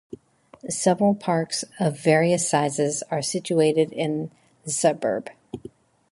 [0.67, 4.31] Several parks of various sizes are situated in
[4.63, 5.29] the suburb.